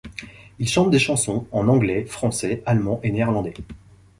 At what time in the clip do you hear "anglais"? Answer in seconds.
1.67-2.05